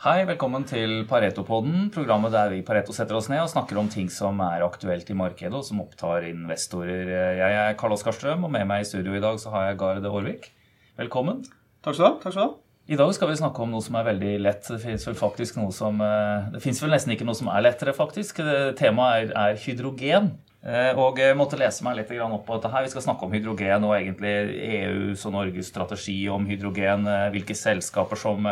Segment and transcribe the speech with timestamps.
[0.00, 3.88] Hei, velkommen til Pareto-podden, programmet der vi i Pareto setter oss ned og snakker om
[3.92, 7.10] ting som er aktuelt i markedet og som opptar investorer.
[7.36, 9.76] Jeg er Karl Oskar Strøm, og med meg i studio i dag så har jeg
[9.82, 10.48] Gard Aarvik.
[10.96, 11.42] Velkommen.
[11.84, 12.14] Takk skal du ha.
[12.22, 12.56] Takk skal du ha.
[12.88, 14.64] I dag skal vi snakke om noe som er veldig lett.
[14.72, 17.68] Det fins vel faktisk noe som eh, Det fins vel nesten ikke noe som er
[17.68, 18.40] lettere, faktisk.
[18.80, 20.32] Temaet er, er hydrogen.
[20.60, 22.84] Eh, og jeg måtte lese meg litt opp på dette her.
[22.84, 24.34] Vi skal snakke om hydrogen og egentlig
[24.80, 27.08] EUs og Norges strategi om hydrogen.
[27.08, 28.46] Eh, hvilke selskaper som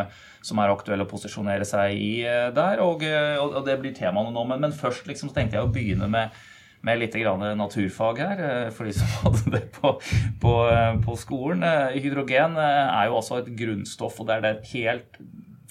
[0.45, 2.83] som er aktuelle å posisjonere seg i eh, der.
[2.85, 4.45] Og, eh, og det blir temaene nå.
[4.47, 6.35] Men, men først liksom, tenkte jeg å begynne med,
[6.85, 7.17] med litt
[7.59, 9.95] naturfag her, eh, for de som hadde det på,
[10.41, 10.55] på,
[11.05, 11.65] på, skolen.
[11.95, 15.21] Hydrogen er jo altså et grunnstoff, og det er det helt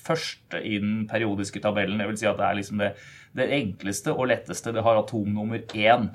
[0.08, 2.00] første i den periodiske tabellen.
[2.00, 2.94] Det vil si at det er liksom det,
[3.36, 4.72] det enkleste og letteste.
[4.72, 6.10] Det har atomnummer én.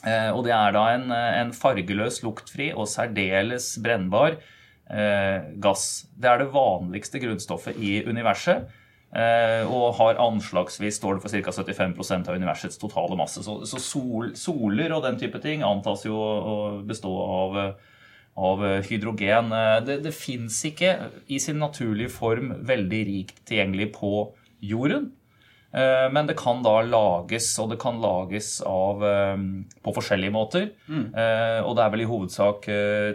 [0.00, 4.38] Og det er da en, en fargeløs, luktfri og særdeles brennbar
[4.90, 6.06] eh, gass.
[6.16, 8.68] Det er det vanligste grunnstoffet i universet.
[9.10, 11.54] Eh, og har anslagsvis står det for ca.
[11.74, 13.42] 75% av universets totale masse.
[13.42, 17.58] Så, så sol, soler og den type ting antas jo å bestå av,
[18.38, 19.54] av hydrogen.
[19.56, 24.14] Eh, det, det fins ikke i sin naturlige form veldig rikt tilgjengelig på
[24.62, 25.10] jorden.
[25.72, 29.36] Eh, men det kan da lages, og det kan lages av, eh,
[29.84, 30.68] på forskjellige måter.
[30.88, 31.14] Mm.
[31.14, 32.66] Eh, og det er vel i hovedsak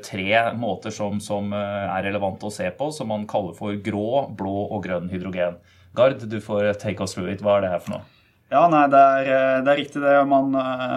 [0.06, 4.56] tre måter som, som, er relevante å se på, som man kaller for grå, blå
[4.72, 5.59] og grønn hydrogen.
[5.95, 7.44] Gard, du får take us through it.
[7.44, 8.03] Hva er det her for noe?
[8.52, 10.17] Ja, nei, det er, det er riktig det.
[10.30, 10.52] Man,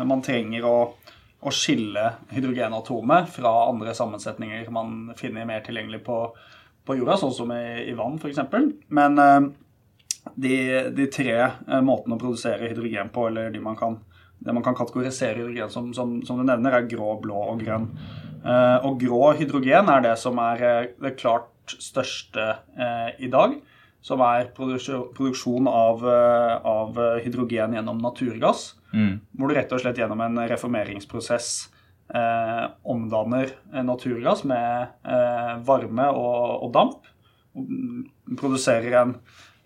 [0.07, 0.77] man trenger å,
[1.41, 6.19] å, skille hydrogenatomet fra andre sammensetninger man finner mer tilgjengelig på,
[6.87, 8.43] på jorda, sånn som i, i vann f.eks.
[8.95, 9.23] Men
[10.37, 10.57] de,
[10.95, 13.99] de, tre eh, måtene å produsere hydrogen på, eller de man kan,
[14.39, 17.89] det man kan kategorisere hydrogen som, som, som, du nevner, er grå, blå og grønn.
[18.43, 22.55] Eh, og grå hydrogen er det som er eh, det klart største
[23.21, 23.59] i dag.
[24.01, 28.71] Som er produksjon av, av hydrogen gjennom naturgass.
[28.95, 29.19] Mm.
[29.37, 31.51] Hvor du rett og slett gjennom en reformeringsprosess
[32.15, 33.53] eh, omdanner
[33.85, 37.13] naturgass med eh, varme og, og damp.
[37.59, 39.15] Og produserer en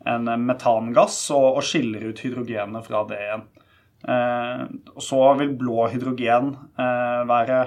[0.08, 3.44] en metangass og, og skiller ut hydrogenet fra det igjen.
[4.08, 4.62] Eh,
[4.98, 7.66] så vil blå hydrogen eh, være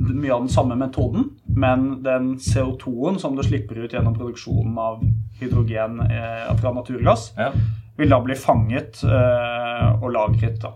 [0.00, 5.02] mye av den samme metoden, men den CO2-en som du slipper ut gjennom produksjonen av
[5.40, 7.50] hydrogen eh, fra naturgass, ja.
[7.98, 10.60] vil da bli fanget eh, og lagret.
[10.62, 10.74] da.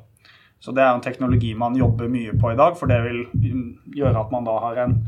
[0.61, 3.25] Så det er en teknologi man jobber mye på i dag, for det vil
[3.97, 4.99] gjøre at man da har en,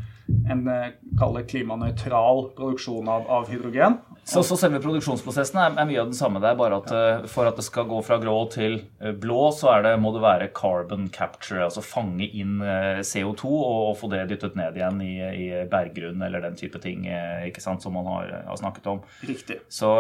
[0.52, 4.00] en eh, klimanøytral produksjon av, av hydrogen.
[4.26, 7.02] Så, så, selve produksjonsprosessen er, er, mye av den samme der, bare at ja.
[7.30, 10.48] for at det skal gå fra grå til uh, blå, så det, må det være
[10.56, 14.98] carbon capture, altså fange inn uh, eh, CO2 og, og, få det dyttet ned igjen
[15.04, 19.00] i, i berggrunn eller den type ting ikke sant, som man har, har snakket om.
[19.28, 19.60] Riktig.
[19.72, 19.92] Så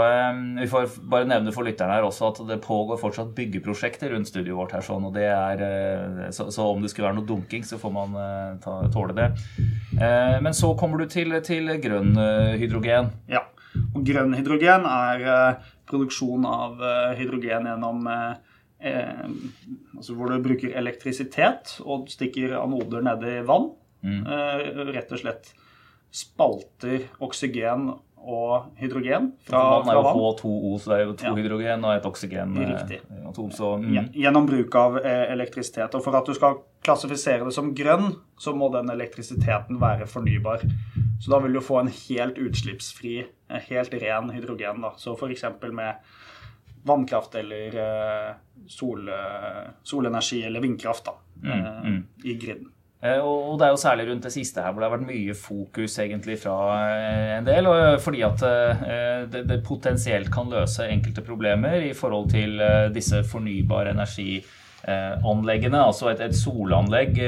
[0.58, 4.58] vi får bare nevne for lytterne her også at det pågår fortsatt byggeprosjekter rundt studioet
[4.58, 5.64] vårt her, sånn, og det er,
[6.34, 8.18] så, så, om det skulle være noe dunking, så får man
[8.64, 9.30] ta, tåle det.
[10.42, 12.16] men så kommer du til, til grønn
[12.58, 13.14] hydrogen.
[13.30, 13.46] Ja.
[13.94, 18.32] Og grønn hydrogen er eh, produksjon av eh, hydrogen gjennom eh,
[19.96, 23.72] altså hvor du bruker elektrisitet og stikker anoder ned i vann.
[24.06, 24.20] Mm.
[24.94, 25.48] rett og slett
[26.14, 27.88] spalter oksygen
[28.20, 29.88] og hydrogen fra, vann.
[29.90, 31.32] er jo H2O, så det er jo to ja.
[31.40, 32.54] hydrogen og et oksygen.
[33.26, 34.12] Atom, så, mm.
[34.14, 35.96] Gjennom bruk av elektrisitet.
[35.96, 40.62] Og for at du skal klassifisere det som grønn, så må den elektrisiteten være fornybar.
[41.20, 43.18] Så da vil du få en helt utslippsfri,
[43.50, 44.80] eh, helt ren hydrogen.
[44.84, 44.92] Da.
[44.96, 45.44] Så f.eks.
[45.72, 45.94] med
[46.86, 48.32] vannkraft eller eh,
[48.68, 52.00] sol, eh, solenergi eller vindkraft da, mm, mm.
[52.24, 52.72] i griden.
[53.06, 55.98] Og det er jo særlig rundt det siste her hvor det har vært mye fokus
[56.02, 56.54] egentlig fra
[57.36, 57.68] en del.
[58.02, 58.40] Fordi at
[59.30, 62.56] det, det potensielt kan løse enkelte problemer i forhold til
[62.96, 63.92] disse fornybare
[64.86, 65.80] energianleggene.
[65.82, 67.18] Altså et, et solanlegg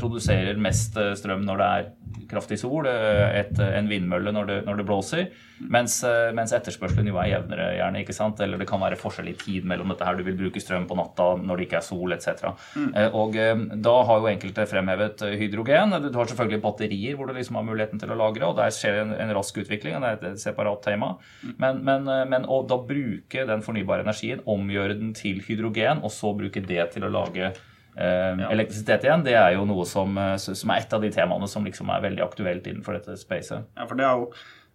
[0.00, 1.88] produserer mest strøm når det er
[2.28, 5.28] kraftig sol, eh, et, en vindmølle når det, når det blåser,
[5.60, 8.02] mens, eh, mens, etterspørselen jo er jevnere, gjerne.
[8.02, 8.40] ikke sant?
[8.40, 10.16] Eller det kan være forskjell i tid mellom dette her.
[10.16, 12.52] Du vil bruke strøm på natta når det ikke er sol, etc.
[12.76, 12.90] Mm.
[12.94, 13.38] Eh, og
[13.88, 15.96] da har jo enkelte fremhevet hydrogen.
[16.08, 19.02] Du har selvfølgelig batterier hvor du liksom har muligheten til å lagre, og der skjer
[19.02, 19.98] en, en rask utvikling.
[19.98, 21.14] Det er et separat tema.
[21.42, 21.56] Mm.
[21.58, 26.34] Men, men, men å da bruke den fornybare energien, omgjøre den til hydrogen, og så
[26.36, 27.52] bruke det til å lage
[27.98, 28.50] Uh, ja.
[28.54, 31.64] Elektrisitet igjen, det er jo noe som, eh, som, er et av de temaene som
[31.66, 33.66] liksom er veldig aktuelt innenfor dette spacet.
[33.74, 34.28] Ja, for det er jo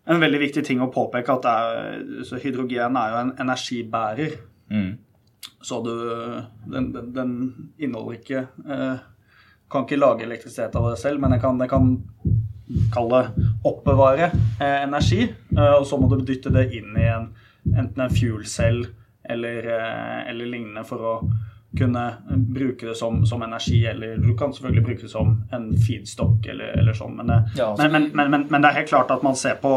[0.05, 2.03] en veldig viktig ting å påpeke at er,
[2.43, 4.37] hydrogen er jo en energibærer.
[4.73, 4.91] Mm.
[5.63, 5.93] Så du,
[6.71, 7.33] den, den, den,
[7.77, 9.01] inneholder ikke eh,
[9.71, 11.87] Kan ikke lage elektrisitet av det selv, men den kan, den kan
[12.93, 13.21] kalle
[13.65, 14.29] oppbevare
[14.59, 15.25] eh, energi.
[15.55, 17.31] og så må du dytte det inn i en
[17.63, 18.81] enten en fuel cell
[19.23, 19.67] eller,
[20.27, 21.13] eller lignende for å
[21.77, 22.05] kunne
[22.53, 26.75] bruke det som, som, energi, eller du kan selvfølgelig bruke det som en feedstock eller,
[26.79, 27.15] eller sånn.
[27.17, 29.73] Men, ja, altså, men, men, men, det er helt klart at man ser på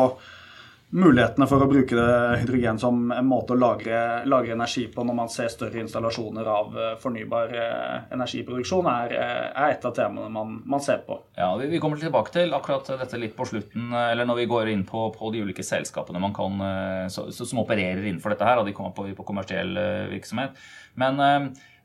[0.94, 2.02] mulighetene for å bruke
[2.38, 6.78] hydrogen som en måte å lagre, lagre, energi på når man ser større installasjoner av
[6.78, 11.18] eh, fornybar eh, energiproduksjon, er, eh, er et av temaene man, man ser på.
[11.36, 14.72] Ja, vi, vi, kommer tilbake til akkurat dette litt på slutten, eller når vi går
[14.72, 16.62] inn på, på de ulike selskapene man kan,
[17.10, 19.74] så, som opererer innenfor dette her, og de kommer på, på kommersiell
[20.12, 20.54] virksomhet.
[21.00, 21.18] Men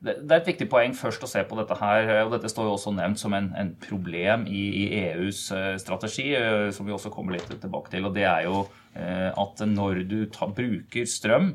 [0.02, 2.74] det er et viktig poeng først å se på dette her, og dette står jo
[2.74, 5.44] også nevnt som en, en problem i, i, EUs
[5.78, 6.32] strategi,
[6.74, 8.08] som vi også kommer litt tilbake til.
[8.08, 11.54] og det er jo Eh, at når du ta, bruker strøm,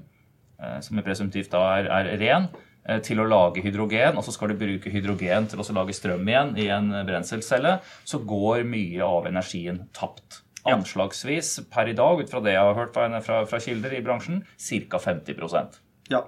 [0.57, 2.47] som som presumptivt da er, er, ren,
[2.89, 6.25] eh, til å lage hydrogen, og så skal du bruke hydrogen til å lage strøm
[6.25, 10.41] igjen i en brenselcelle, så går mye av energien tapt.
[10.67, 14.41] Anslagsvis per i dag, ut fra det jeg har hørt fra, fra kilder i bransjen,
[14.57, 14.99] ca.
[14.99, 15.77] 50%
[16.09, 16.25] Ja.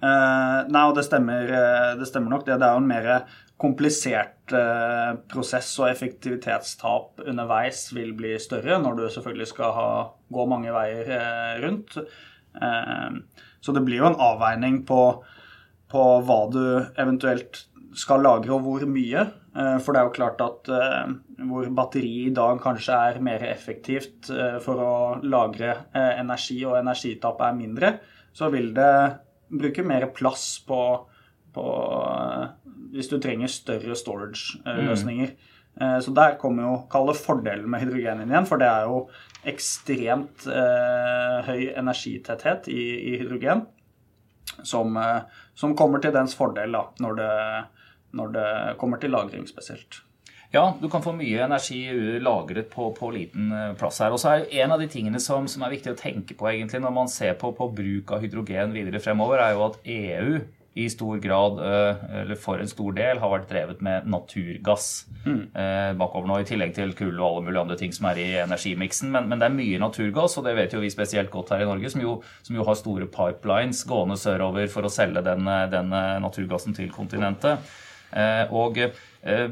[0.00, 1.50] Uh, nei, og det stemmer,
[2.00, 2.46] det stemmer, nok.
[2.46, 3.10] Det, det er jo en mer
[3.60, 9.90] komplisert uh, prosess og effektivitetstap underveis vil bli større når du selvfølgelig skal ha,
[10.32, 11.98] gå mange veier uh, rundt.
[12.50, 13.10] Eh,
[13.62, 15.02] så det blir jo en avveining på,
[15.92, 16.64] på, hva du
[16.98, 17.60] eventuelt
[17.94, 19.22] skal lagre, og hvor mye.
[19.84, 20.70] For det er jo klart at
[21.50, 24.30] hvor batteri i dag kanskje er mer effektivt
[24.64, 24.92] for å
[25.22, 27.92] lagre energi, og energitapet er mindre,
[28.34, 28.90] så vil det
[29.50, 30.80] bruke mer plass på
[31.54, 31.64] på,
[32.94, 35.32] hvis du trenger større storage-løsninger.
[35.80, 36.00] Mm.
[36.02, 39.04] Så der kommer jo kalle fordelen med hydrogen inn igjen, for det er jo
[39.48, 42.82] ekstremt eh, høy energitetthet i,
[43.12, 43.64] i hydrogen
[44.66, 45.22] som, eh,
[45.56, 47.30] som, kommer til dens fordel da, når det,
[48.18, 48.50] når det
[48.82, 50.02] kommer til lagring spesielt.
[50.50, 51.84] Ja, du kan få mye energi
[52.18, 54.10] lagret på, på liten eh, plass her.
[54.10, 56.80] Og så er En av de tingene som, som, er viktig å tenke på egentlig
[56.82, 60.40] når man ser på, på bruk av hydrogen videre fremover, er jo at EU
[60.80, 64.88] i stor grad, eh, eller for en stor del, har vært drevet med naturgass
[65.26, 65.40] mm.
[65.98, 69.10] bakover nå, i tillegg til kull og alle mulige andre ting som er i energimiksen.
[69.14, 71.68] Men, men, det er mye naturgass, og det vet jo vi spesielt godt her i
[71.68, 72.16] Norge, som jo,
[72.46, 75.94] som jo har store pipelines gående sørover for å selge den, den
[76.26, 77.70] naturgassen til kontinentet.
[78.50, 78.78] Og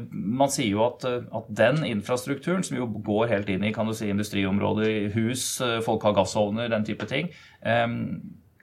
[0.09, 3.93] man sier jo at, at, den infrastrukturen, som jo går helt inn i kan du
[3.93, 5.43] si, industriområder, hus,
[5.85, 7.29] folk har gassovner, den type ting,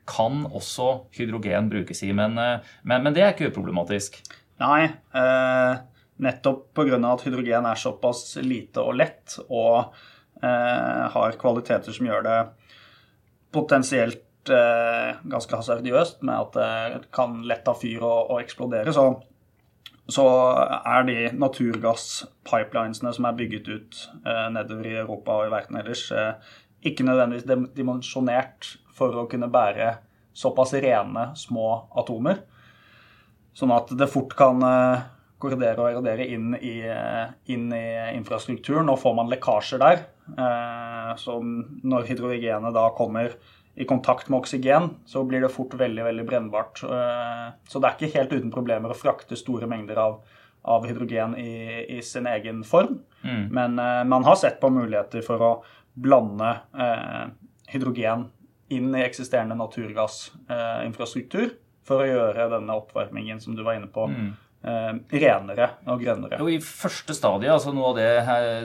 [0.07, 0.89] kan også
[1.19, 2.13] hydrogen brukes i.
[2.17, 4.21] Men, eh, men, men det er ikke uproblematisk.
[4.63, 4.85] Nei.
[4.87, 5.73] Eh,
[6.23, 7.01] nettopp pga.
[7.13, 9.93] at hydrogen er såpass lite og lett og
[10.43, 12.39] eh, har kvaliteter som gjør det
[13.53, 19.11] potensielt eh, ganske hasardiøst med at det kan lett ta fyr og, og eksplodere, så,
[20.09, 20.25] så,
[20.87, 26.05] er de naturgasspipelinesene som er bygget ut eh, nedover i Europa og i verden ellers,
[26.15, 26.53] eh,
[26.87, 29.97] ikke nødvendigvis dimensjonert for å kunne bære
[30.37, 32.45] såpass rene, små atomer.
[33.57, 35.05] Sånn at det fort kan eh,
[35.43, 37.87] korridere og erodere inn i, eh, inn i,
[38.17, 38.91] infrastrukturen.
[38.93, 40.05] Og får man lekkasjer der,
[40.37, 43.35] eh, så når hydrogenet da kommer
[43.77, 46.81] i kontakt med oksygen, så blir det fort veldig veldig brennbart.
[47.69, 50.15] Så det er ikke helt uten problemer å frakte store mengder av,
[50.65, 53.03] av hydrogen i, i, sin egen form.
[53.21, 53.43] Mm.
[53.53, 53.77] Men
[54.09, 55.51] man har sett på muligheter for å
[55.97, 57.29] blande eh,
[57.73, 58.27] hydrogen
[58.69, 61.51] inn i eksisterende naturgassinfrastruktur
[61.87, 64.33] for å gjøre denne oppvarmingen som du var inne på, mm.
[64.67, 66.41] Eh, renere og grønnere.
[66.41, 68.09] Jo, I første stadie, altså noe av det,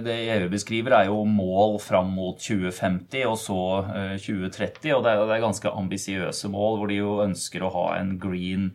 [0.07, 4.95] det EU beskriver, er jo mål fram mot 2050 og så eh, 2030.
[4.97, 8.17] Og det er, det er ganske ambisiøse mål, hvor de jo ønsker å ha en
[8.21, 8.71] green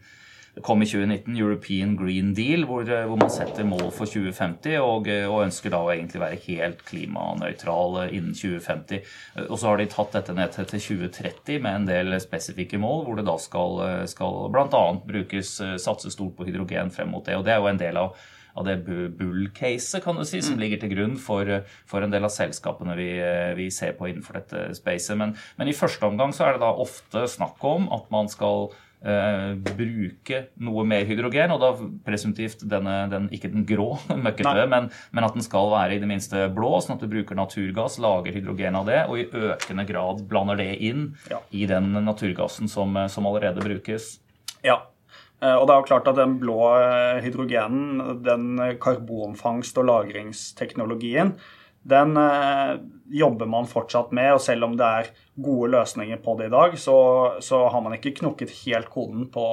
[0.57, 4.79] det kom i 2019 European Green Deal, hvor, eh, hvor man setter mål for 2050
[4.81, 9.03] og, eh, og, ønsker da å egentlig være helt klimanøytral eh, innen 2050.
[9.51, 13.21] Og så har de tatt dette ned til 2030 med en del spesifikke mål, hvor
[13.21, 14.83] det da skal, skal bl.a.
[15.05, 17.37] brukes satse stort på hydrogen frem mot det.
[17.37, 18.17] Og det er jo en del av
[18.57, 18.79] av det
[19.19, 20.61] bull-caset kan du si, som mm.
[20.63, 21.45] ligger til grunn for,
[21.85, 23.11] for en del av selskapene vi,
[23.59, 25.13] vi ser på innenfor dette spacet.
[25.21, 28.71] Men, men, i første omgang så er det da ofte snakk om at man skal
[29.07, 31.71] bruke noe mer hydrogen, og da
[32.07, 33.93] presumptivt denne, den, ikke den grå
[34.27, 37.39] møkkete, men, men, at den skal være i det minste blå, sånn at du bruker
[37.39, 41.41] naturgass, lager hydrogen av det, og i økende grad blander det inn ja.
[41.55, 44.17] i den naturgassen som, som, allerede brukes.
[44.67, 44.81] Ja,
[45.43, 51.37] eh, og det er jo klart at den blå eh, hydrogenen, den karbonfangst- og lagringsteknologien,
[51.87, 52.77] den eh,
[53.21, 54.35] jobber man fortsatt med.
[54.37, 56.99] Og selv om det er gode løsninger på det i dag, så,
[57.45, 59.47] så har man ikke knukket helt koden på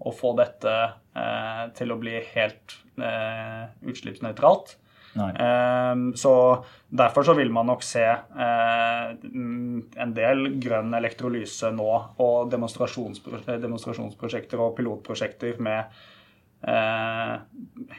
[0.00, 0.76] å få dette
[1.16, 4.76] eh, til å bli helt eh, utslippsnøytralt.
[5.18, 11.90] Eh, så derfor så vil man nok se eh, en del grønn elektrolyse nå
[12.22, 15.80] og demonstrasjonsprosjekter og pilotprosjekter med
[16.62, 17.34] eh,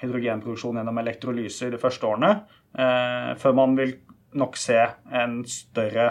[0.02, 2.32] hydrogenproduksjon gjennom elektrolyse i de første årene,
[2.72, 3.98] før man vil
[4.38, 4.78] nok se
[5.12, 6.06] en større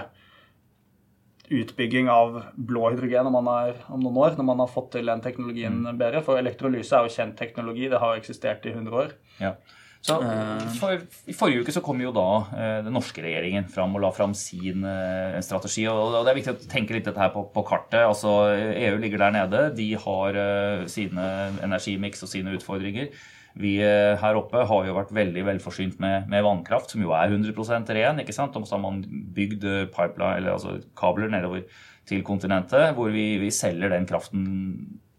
[1.50, 5.22] utbygging av blå hydrogen om, er, om, noen år, når man har fått til den
[5.24, 5.98] teknologien mm.
[5.98, 6.22] bedre.
[6.26, 9.14] For elektrolyse er jo kjent teknologi, det har eksistert i 100 år.
[9.42, 9.56] Ja.
[10.00, 10.62] Så eh.
[10.78, 14.12] for, I forrige uke så kom jo da eh, den norske regjeringen fram og la
[14.16, 15.84] fram sin eh, strategi.
[15.90, 18.06] og, Det er viktig å tenke litt dette her på, på, kartet.
[18.06, 19.66] altså EU ligger der nede.
[19.76, 21.26] De har eh, sine
[21.66, 23.10] energimiks og sine utfordringer.
[23.58, 27.32] Vi eh, her oppe har jo vært veldig velforsynt med, med vannkraft, som jo er
[27.32, 28.22] 100% ren.
[28.22, 28.56] ikke sant?
[28.56, 29.02] Og så har man
[29.36, 31.64] bygd eh, pipeline, altså kabler nedover
[32.08, 34.44] til kontinentet, hvor vi, vi selger den kraften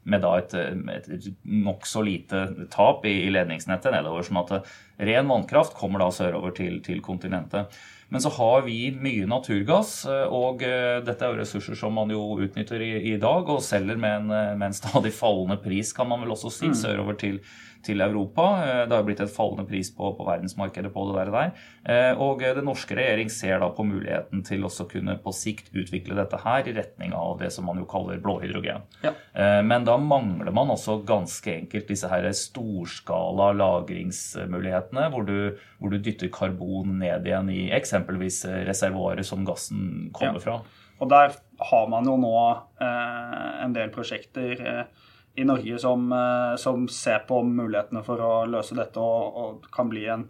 [0.04, 4.26] med da et, et nokså lite tap i, i, ledningsnettet nedover.
[4.26, 4.72] Sånn at
[5.02, 7.74] ren vannkraft kommer da sørover til, til kontinentet.
[8.12, 12.22] Men så har vi mye naturgass, eh, og dette er jo ressurser som man jo
[12.44, 16.26] utnytter i, i dag, og selger med en, med en, stadig fallende pris, kan man
[16.26, 16.80] vel også si, mm.
[16.84, 17.40] sørover til,
[17.86, 18.46] til Europa.
[18.64, 21.52] Eh, det har blitt et fallende pris på, på verdensmarkedet på det der.
[21.84, 26.18] Eh, og den norske regjering ser da på muligheten til også kunne på sikt utvikle
[26.18, 28.86] dette her i retning av det som man jo kaller blåhydrogen.
[29.06, 29.14] Ja.
[29.34, 35.94] Eh, men da mangler man også ganske enkelt disse her storskala lagringsmulighetene, hvor du, hvor
[35.94, 40.44] du dytter karbon ned igjen i eksempelvis reservoaret som gassen kommer ja.
[40.44, 40.58] fra.
[41.02, 41.34] Og der
[41.72, 42.36] har man jo nå
[42.82, 44.60] eh, en del prosjekter.
[44.60, 49.70] Eh, i Norge som, eh, som, ser på mulighetene for å løse dette og, og
[49.74, 50.26] kan bli en,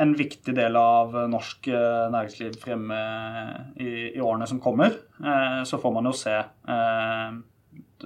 [0.00, 3.00] en, viktig del av norsk eh, næringsliv fremme
[3.76, 4.96] i, i, årene som kommer.
[5.20, 6.38] Eh, så får man jo se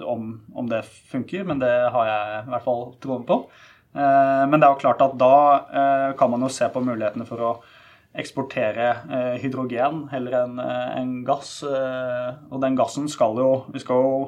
[0.03, 3.41] om, om, det funker, men det har jeg i hvert fall troen på.
[3.97, 7.51] Men det er jo klart at da kan man jo se på mulighetene for å
[8.17, 8.91] eksportere
[9.41, 11.63] hydrogen heller enn en gass.
[11.65, 14.19] Og den gassen skal jo Vi skal jo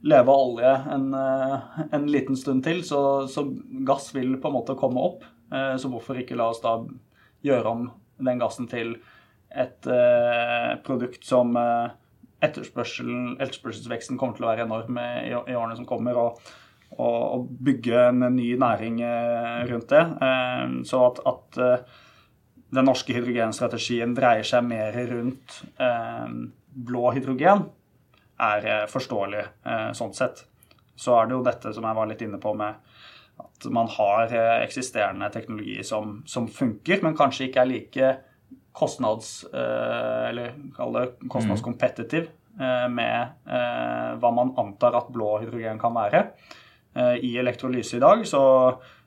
[0.00, 1.58] leve av olje en, eh,
[1.92, 3.44] en, liten stund til, så, så,
[3.86, 5.24] gass vil på en måte komme opp.
[5.52, 6.78] Eh, så hvorfor ikke la oss da
[7.44, 7.90] gjøre om
[8.20, 8.96] den gassen til
[9.50, 11.92] et eh, produkt som eh,
[12.40, 16.40] etterspørselsveksten kommer til å være enorm i, i årene som kommer, og,
[16.98, 20.06] og, bygge en ny næring eh, rundt det.
[20.26, 21.60] Eh, så at, at
[22.70, 25.62] den norske hydrogenstrategien dreier seg mer rundt
[26.70, 27.64] blå hydrogen,
[28.40, 30.44] er eh, forståelig eh, sånn sett.
[30.96, 32.90] Så er det jo dette som jeg var litt inne på med
[33.40, 38.16] at man har eh, eksisterende teknologi som, som funker, men kanskje ikke er like
[38.76, 39.42] kostnads...
[39.50, 42.28] Eller kall det kostnadskompetitiv
[42.94, 43.48] med
[44.22, 46.20] hva man antar at blå hydrogen kan være
[46.96, 48.24] i elektrolyse i dag.
[48.26, 48.42] Så,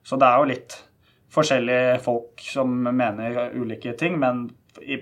[0.03, 0.75] så det er jo litt
[1.33, 4.45] forskjellige folk som mener ulike ting, men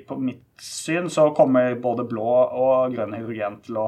[0.08, 3.86] på mitt syn så kommer både blå og grønn hydrogen til å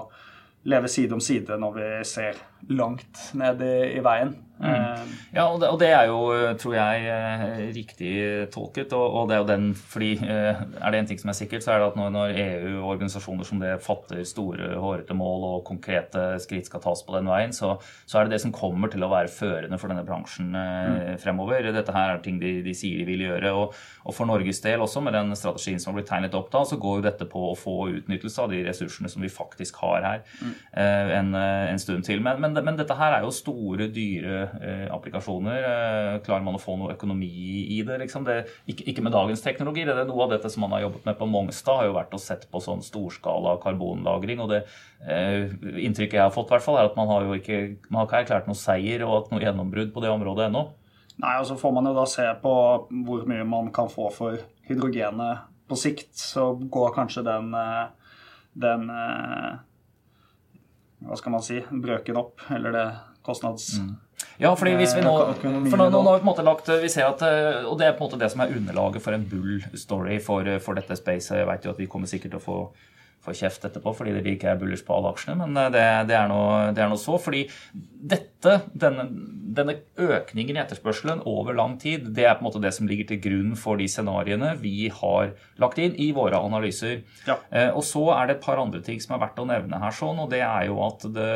[0.70, 2.40] leve side om side når vi ser
[2.72, 4.36] langt ned i, i veien.
[4.64, 4.74] Mm.
[4.74, 6.20] Eh, ja, og det, og det, er jo,
[6.62, 7.44] tror jeg, eh,
[7.76, 8.14] riktig
[8.54, 8.94] tolket.
[8.96, 11.66] Og, og, det er jo den, fordi eh, er det en ting som er sikkert,
[11.66, 15.48] så er det at når, når EU og organisasjoner som det fatter store, hårete mål
[15.50, 18.92] og konkrete skritt skal tas på den veien, så, så, er det det som kommer
[18.94, 21.20] til å være førende for denne bransjen mm.
[21.24, 21.72] fremover.
[21.74, 23.54] Dette her er ting de, de sier de vil gjøre.
[23.58, 26.64] Og, og, for Norges del også, med den strategien som har blitt tegnet opp da,
[26.68, 30.06] så går jo dette på å få utnyttelse av de ressursene som vi faktisk har
[30.06, 30.54] her mm.
[31.20, 32.22] en, en, stund til.
[32.24, 34.53] Men, men, men dette her er jo store, dyre Eh,
[34.94, 35.64] applikasjoner.
[35.64, 37.30] Eh, klarer man å få noe økonomi
[37.76, 37.98] i det?
[38.04, 38.26] Liksom?
[38.28, 39.86] det ikke, ikke, med dagens teknologi.
[39.88, 42.16] Det er noe av dette som man har jobbet med på Mongstad, har jo vært
[42.16, 44.44] å sette på sånn storskala karbonlagring.
[44.44, 44.64] og det
[45.08, 45.50] eh,
[45.86, 48.24] Inntrykket jeg har fått, hvert fall, er at man har jo ikke, man har ikke
[48.24, 50.68] erklært noe seier og hatt noe gjennombrudd på det området ennå.
[51.24, 52.54] Nei, og så får man jo da se på
[53.06, 56.16] hvor mye man kan få for hydrogenet på sikt.
[56.18, 57.86] Så går kanskje den, eh,
[58.54, 58.90] den
[61.04, 62.88] Hva skal man si Brøken opp, eller det
[63.24, 63.78] kostnads...
[63.80, 63.96] Mm.
[64.42, 66.90] Ja, fordi hvis vi nå, for nå, nå, har vi på en måte lagt vi
[66.90, 69.28] ser at, eh, Og det er på en måte det som er underlaget for en
[69.30, 71.38] bull-story for, for, dette spacet.
[71.42, 72.58] Jeg vet jo at vi kommer sikkert til å få
[73.24, 76.18] få kjeft etterpå fordi det ikke er bullers på alle aksjene, men eh, det, det,
[76.20, 77.18] er, nå så.
[77.22, 77.46] Fordi
[78.14, 79.08] dette, denne,
[79.58, 83.08] denne, økningen i etterspørselen over lang tid, det er på en måte det som ligger
[83.12, 87.02] til grunn for de scenarioene vi har lagt inn i våre analyser.
[87.28, 87.38] Ja.
[87.52, 89.96] Eh, og så er det et par andre ting som er verdt å nevne her,
[89.96, 91.30] sånn, og det er jo at det,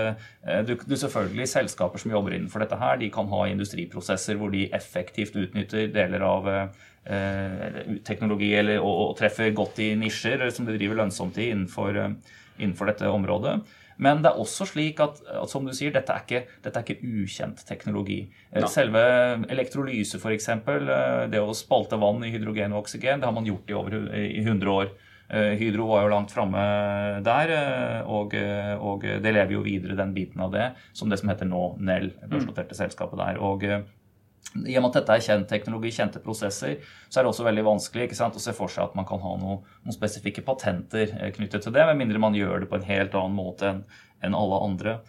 [0.45, 4.53] eh, du, du, selvfølgelig selskaper som jobber innenfor dette her, de kan ha industriprosesser hvor
[4.53, 10.67] de effektivt utnytter deler av eh, teknologi eller, og, og, treffer godt i nisjer som
[10.67, 12.03] de driver lønnsomt i innenfor,
[12.57, 13.59] innenfor dette området.
[13.97, 16.85] Men det er også slik at, at som du sier, dette er ikke, dette er
[16.85, 18.19] ikke ukjent teknologi.
[18.51, 18.67] Eh, Ja.
[18.69, 19.01] Selve
[19.49, 20.49] elektrolyse, f.eks.,
[21.31, 24.41] det å spalte vann i hydrogen og oksygen, det har man gjort i over i
[24.43, 24.91] 100 år.
[25.29, 26.61] Eh, Hydro var jo langt framme
[27.25, 31.19] der, eh, og, eh, og det lever jo videre, den biten av det, som det
[31.19, 33.41] som heter nå det børsnoterte selskapet der.
[33.43, 33.81] og eh,
[34.55, 37.65] i og med at dette er kjent teknologi, kjente prosesser, så er det også veldig
[37.67, 41.31] vanskelig sant, å se for seg at man kan ha noe, noen spesifikke patenter eh,
[41.35, 43.83] knyttet til det, med mindre man gjør det på en helt annen måte enn
[44.25, 44.99] en alle andre.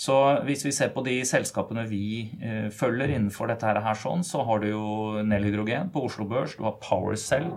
[0.00, 0.14] Så
[0.46, 4.62] hvis vi ser på de selskapene vi eh, følger innenfor dette her, sånn, så har
[4.62, 4.84] du jo
[5.26, 7.50] Nell Hydrogen på Oslo Børs, du har PowerCell,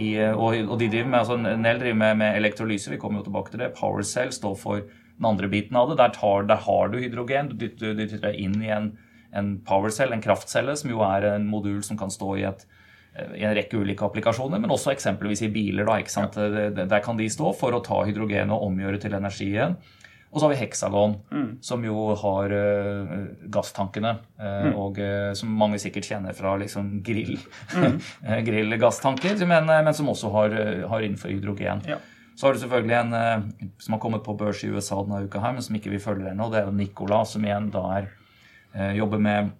[0.00, 3.28] i, eh, og, og driver med, altså Nell driver med, med elektrolyse, vi kommer jo
[3.28, 3.74] tilbake til det.
[3.76, 5.98] PowerCell står for den andre biten av det.
[6.00, 8.92] Der, tar, der har du hydrogen, du dytter, deg inn i en,
[9.34, 12.66] en powercell, en kraftcelle, som jo er en modul som kan stå i, et,
[13.16, 15.84] eh, i en rekke ulike applikasjoner, men også eksempelvis i biler.
[15.86, 15.98] Da?
[16.36, 19.76] Det- Der kan de stå for å ta hydrogen og omgjøre til energi igjen.
[20.32, 21.14] Og så har vi Hexagon,
[21.60, 27.36] som jo har uh, gasstankene, eh, og uh, som mange sikkert kjenner fra liksom grill,
[27.76, 27.98] Mm.
[28.46, 30.54] grillgasstanker, men, men som også har,
[30.88, 31.82] har innenfor hydrogen.
[31.88, 31.98] Ja.
[32.34, 35.52] Så har du selvfølgelig en som har kommet på børs i USA denne uka, her,
[35.52, 36.48] men som ikke vi følger ennå.
[36.50, 38.08] Det er jo Nicola, som igjen da er,
[38.96, 39.50] jobber med,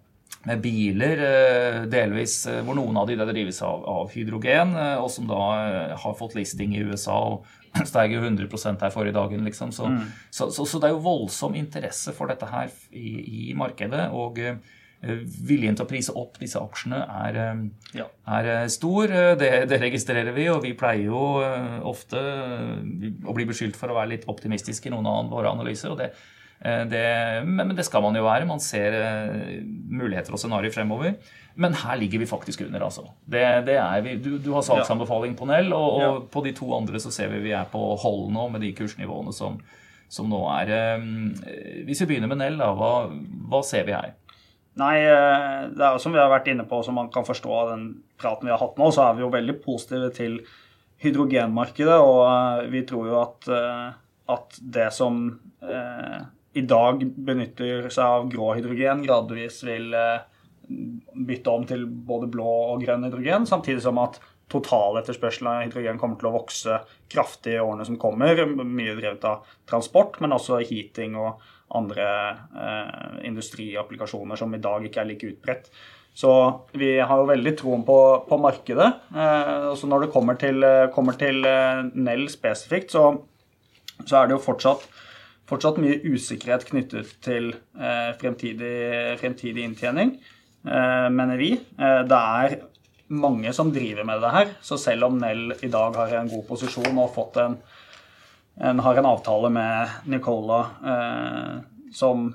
[0.45, 4.95] med biler, eh, delvis eh, hvor noen av de der drives av, av hydrogen, eh,
[4.99, 7.45] og som da eh, har fått listing i USA og
[7.89, 9.71] steg jo 100% her forrige dagen, liksom.
[9.73, 9.87] Så,
[10.29, 14.09] så, så, så det er jo voldsom interesse for dette her i, i markedet.
[14.13, 14.59] og eh,
[15.03, 17.63] Viljen til å prise opp disse aksjene er, eh,
[17.97, 18.05] Ja.
[18.37, 19.09] er eh, stor.
[19.11, 23.75] Eh, Det, det registrerer vi, og vi pleier jo eh, ofte eh, å bli beskyldt
[23.79, 25.91] for å være litt optimistiske i noen av våre analyser.
[25.91, 26.29] og det, eh,
[26.87, 27.03] det,
[27.45, 28.45] men det skal man jo være.
[28.47, 31.15] Man ser eh, muligheter og scenarioer fremover.
[31.59, 33.03] Men her ligger vi faktisk under, altså.
[33.29, 34.15] Det, det er vi.
[34.23, 36.13] Du, du har salgsanbefaling på Nell, og, og Ja.
[36.33, 39.33] på de to andre så ser vi vi er på hold nå med de kursnivåene
[39.35, 39.59] som,
[40.09, 40.71] som nå er.
[40.73, 41.05] eh,
[41.85, 42.93] Hvis vi begynner med Nell, da, hva,
[43.51, 44.15] hva ser vi her?
[44.81, 47.51] Nei, eh, det er jo som vi har vært inne på, som man kan forstå
[47.59, 47.83] av den
[48.17, 50.39] praten vi har hatt nå, så er vi jo veldig positive til
[51.03, 51.99] hydrogenmarkedet.
[52.01, 53.91] Og eh, vi tror jo at, eh,
[54.33, 55.19] at det som
[55.61, 60.25] eh, i dag benytter seg av grå hydrogen, gradvis vil eh,
[61.27, 64.19] bytte om til både blå og grønn hydrogen, samtidig som at
[64.53, 66.77] totaletterspørselen av hydrogen kommer til å vokse
[67.11, 68.43] kraftig i årene som kommer.
[68.45, 71.41] Mye drevet av transport, men også heating og
[71.73, 72.07] andre
[72.53, 75.71] eh, industriapplikasjoner som i dag ikke er like utbredt.
[76.13, 76.29] Så
[76.77, 78.89] vi har jo veldig troen på, på markedet.
[79.15, 83.07] Eh, også når det kommer til, kommer til eh, Nell spesifikt, så,
[84.03, 84.85] så er det jo fortsatt,
[85.53, 90.15] fortsatt mye usikkerhet knyttet til eh, fremtidig, fremtidig inntjening,
[90.65, 91.53] eh, mener vi.
[91.53, 92.57] Eh, det er
[93.13, 96.45] mange som driver med det her, så selv om Nell i dag har en god
[96.49, 97.57] posisjon og fått en
[98.61, 100.59] en har en avtale med Nicola
[101.89, 102.27] som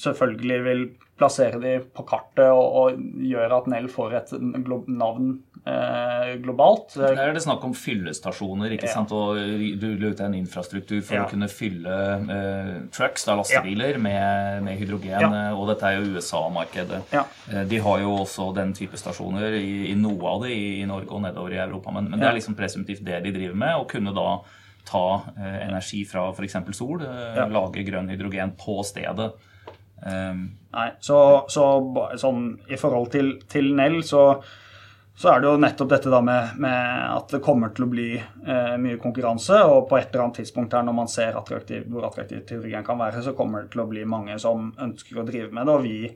[0.00, 0.84] selvfølgelig vil
[1.16, 4.32] plassere de på kartet og, og gjøre at Nell får et
[4.66, 5.30] glo navn
[5.64, 6.92] eh, globalt.
[7.00, 8.92] Der er det snakk om fyllestasjoner, ikke Ja.
[8.98, 9.12] sant?
[9.16, 9.38] og
[9.80, 11.24] du ut en infrastruktur for Ja.
[11.24, 15.24] å kunne fylle eh, trucks, da, lastebiler, med, med hydrogen.
[15.24, 15.32] Ja.
[15.48, 17.00] eh, Og dette er jo USA-markedet.
[17.12, 17.24] Ja.
[17.50, 20.86] Eh, De har jo også den type stasjoner i, i noe av det i, i
[20.86, 23.74] Norge og nedover i Europa, men, men det er liksom presumptivt det de driver med,
[23.80, 24.28] å kunne da
[24.86, 26.60] ta eh, energi fra f.eks.
[26.76, 27.48] sol, eh, Ja.
[27.50, 29.32] lage grønn hydrogen på stedet.
[30.04, 31.64] Um, Nei, så, så
[32.20, 34.22] sånn i forhold til, til Nell, så,
[35.16, 38.08] så er det jo nettopp dette da med, med at det kommer til å bli
[38.18, 39.62] eh, mye konkurranse.
[39.64, 43.00] Og på et eller annet tidspunkt her når man ser attraktiv, hvor attraktiv hydrogen kan
[43.00, 45.78] være, så kommer det til å bli mange som ønsker å drive med det.
[45.78, 46.12] Og vi,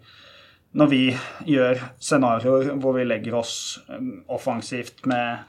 [0.77, 1.03] når vi
[1.49, 3.55] gjør scenarioer hvor vi legger oss
[3.89, 5.49] eh, offensivt med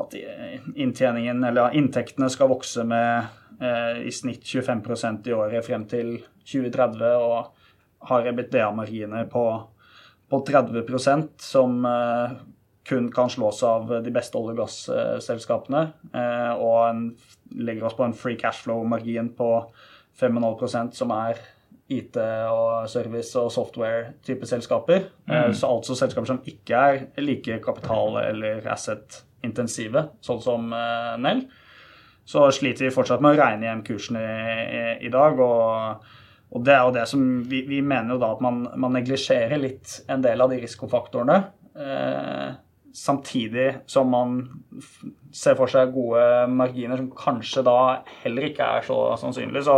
[0.00, 5.84] at eh, inntjeningen, eller inntektene skal vokse med eh, i snitt 25% i året frem
[5.90, 6.16] til
[6.50, 9.44] 2030, og har EBITDA-marginer på,
[10.30, 12.38] på 30% som eh,
[12.88, 15.82] kun kan slås av de beste olje- og gasselskapene,
[16.14, 17.06] eh, og en,
[17.60, 19.50] legger oss på en free cash flow-margin på
[20.20, 21.38] 5,5% som er
[21.90, 25.08] IT og service og software-type selskaper.
[25.28, 31.44] Eh, Så altså selskaper som ikke er like kapital- eller asset-intensive, sånn som eh, Nell.
[32.30, 35.40] Så sliter vi fortsatt med å regne hjem kursen i, i, i dag.
[35.42, 36.04] Og,
[36.50, 39.60] og det er jo det som vi, vi mener jo da at man, man neglisjerer
[39.60, 41.36] litt en del av de risikofaktorene.
[41.78, 42.48] Eh,
[42.92, 44.40] samtidig som man
[45.32, 47.76] ser for seg gode marginer som kanskje da
[48.24, 49.62] heller ikke er så sannsynlig.
[49.68, 49.76] Så,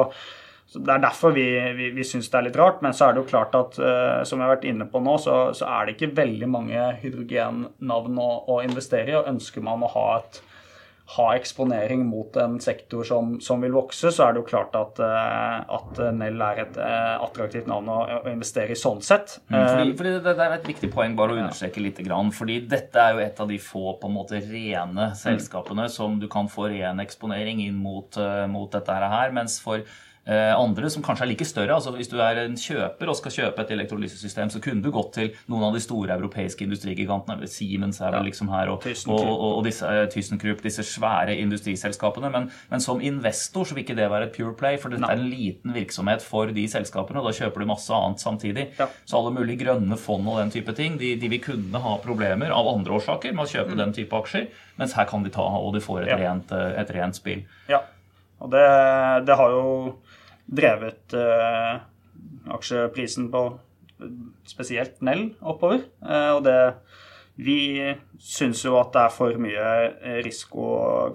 [0.72, 1.44] så Det er derfor vi,
[1.76, 2.80] vi, vi syns det er litt rart.
[2.84, 5.18] Men så er det jo klart at eh, som vi har vært inne på nå,
[5.20, 9.18] så, så er det ikke veldig mange hydrogennavn å, å investere i.
[9.20, 10.40] Og ønsker man å ha et,
[11.12, 15.00] ha eksponering mot en sektor som, som, vil vokse, så er det jo klart at,
[15.04, 19.36] eh, at Nell er et eh, attraktivt navn å, å investere i sånn sett.
[19.48, 22.00] Mm, fordi, fordi det, det, er et viktig poeng bare å understreke litt.
[22.36, 25.92] fordi dette er jo et av de få på en måte rene selskapene mm.
[25.92, 28.16] som du kan få ren eksponering inn mot,
[28.48, 29.36] mot dette her.
[29.36, 31.74] Mens for Eh, andre som kanskje er like større.
[31.74, 35.14] altså Hvis du er en kjøper og skal kjøpe et elektrolysesystem, så kunne du gått
[35.16, 37.48] til noen av de store europeiske industrigigantene.
[37.50, 42.30] Siemens er vel liksom her, og, og, og, og disse, uh, ThyssenKrupp, disse svære industriselskapene.
[42.30, 45.18] Men, men, som investor så vil ikke det være et pure play, for dette er
[45.18, 47.22] en liten virksomhet for de selskapene.
[47.22, 48.68] og Da kjøper du masse annet samtidig.
[48.78, 48.88] Ja.
[49.04, 52.54] Så alle mulige grønne fond og den type ting, de, de vil kunne ha problemer
[52.54, 53.80] av andre årsaker med å kjøpe mm.
[53.82, 54.46] den type aksjer,
[54.78, 56.20] mens her kan de ta, og de får et, ja.
[56.20, 57.42] rent, eh, et rent spill.
[57.70, 57.82] Ja,
[58.42, 58.62] og det,
[59.28, 59.66] det har jo
[60.52, 61.80] drevet eh,
[62.52, 63.46] aksjeprisen på
[64.48, 65.86] spesielt Nell oppover.
[66.04, 66.58] Eh, og det
[67.32, 67.80] Vi
[68.20, 69.68] syns jo at det er for mye
[70.22, 70.64] risiko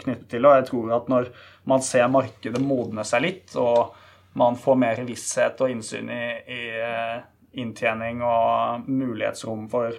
[0.02, 0.50] knyttet til det.
[0.50, 1.28] Og jeg tror at når
[1.70, 3.94] man ser markedet modne seg litt, og
[4.38, 6.24] man får mer visshet og innsyn i,
[6.54, 7.20] i eh,
[7.62, 9.96] inntjening og mulighetsrom for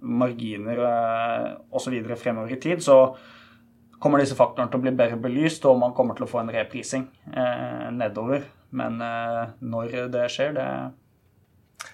[0.00, 1.96] marginer eh, osv.
[2.16, 2.98] fremover i tid, så
[4.00, 6.52] kommer disse faktorene til å bli bedre belyst, og man kommer til å få en
[6.52, 8.44] reprising eh, nedover.
[8.76, 10.68] Men eh, når det skjer, det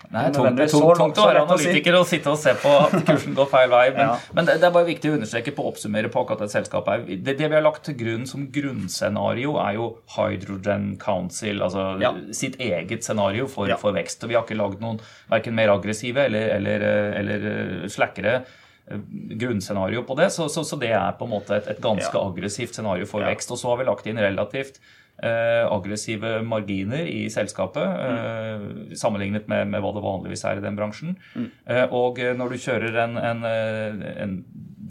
[0.06, 3.48] Nei, tungt, tungt, tungt å være analytiker og sitte og se på at kursen går
[3.50, 3.84] feil vei.
[3.94, 4.34] Men, ja.
[4.36, 6.90] men det, det, er bare viktig å understreke på å oppsummere på akkurat et selskap
[6.90, 7.02] her.
[7.08, 12.12] Det, det, vi har lagt til grunn som grunnscenario, er jo Hydrogen Council, altså ja.
[12.38, 13.78] sitt eget scenario for, ja.
[13.80, 14.22] for, vekst.
[14.22, 15.00] Og vi har ikke lagd noen
[15.32, 16.86] verken mer aggressive eller, eller,
[17.22, 19.08] eller eh, slakkere eh,
[19.42, 20.30] grunnscenario på det.
[20.36, 23.50] Så, så, så, det er på en måte et, et ganske aggressivt scenario for vekst.
[23.50, 28.96] Og så har vi lagt inn relativt Eh, aggressive marginer i selskapet mm.
[29.00, 31.16] sammenlignet med, med, hva det vanligvis er i den bransjen.
[31.32, 31.46] Mm.
[31.72, 34.34] Eh, og når du kjører en, en, en